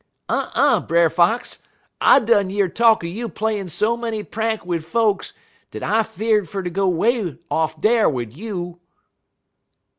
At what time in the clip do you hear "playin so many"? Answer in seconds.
3.29-4.23